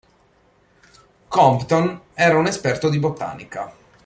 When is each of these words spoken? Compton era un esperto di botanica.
Compton 1.27 2.01
era 2.15 2.35
un 2.35 2.47
esperto 2.47 2.89
di 2.89 2.97
botanica. 2.97 3.71